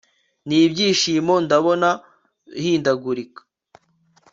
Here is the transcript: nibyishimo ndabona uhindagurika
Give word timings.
nibyishimo 0.47 1.33
ndabona 1.45 1.89
uhindagurika 2.59 3.41